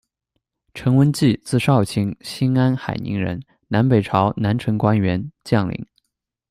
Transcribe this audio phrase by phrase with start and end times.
[0.73, 5.85] 程文季，字少卿，新安海宁人，南北朝南陈官员、将领。